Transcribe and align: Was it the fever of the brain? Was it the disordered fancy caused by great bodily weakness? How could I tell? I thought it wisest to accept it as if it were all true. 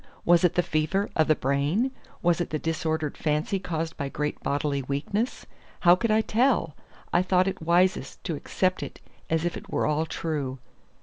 Was 0.25 0.43
it 0.43 0.55
the 0.55 0.63
fever 0.63 1.11
of 1.15 1.27
the 1.27 1.35
brain? 1.35 1.91
Was 2.23 2.41
it 2.41 2.49
the 2.49 2.57
disordered 2.57 3.15
fancy 3.15 3.59
caused 3.59 3.95
by 3.97 4.09
great 4.09 4.41
bodily 4.41 4.81
weakness? 4.81 5.45
How 5.81 5.95
could 5.95 6.09
I 6.09 6.21
tell? 6.21 6.75
I 7.13 7.21
thought 7.21 7.47
it 7.47 7.61
wisest 7.61 8.23
to 8.23 8.33
accept 8.35 8.81
it 8.81 8.99
as 9.29 9.45
if 9.45 9.55
it 9.55 9.69
were 9.69 9.85
all 9.85 10.07
true. 10.07 10.57